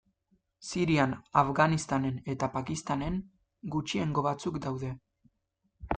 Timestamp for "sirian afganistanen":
0.67-2.17